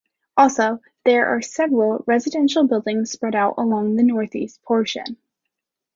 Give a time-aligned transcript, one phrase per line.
[0.35, 5.15] Also, there are several residential buildings spread out along the northeast portion.